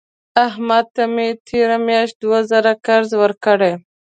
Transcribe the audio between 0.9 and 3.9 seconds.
ته مې تېره میاشت دوه زره قرض ورکړې.